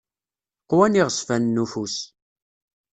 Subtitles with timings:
[0.69, 1.97] Qwan iɣezzfanen ufus.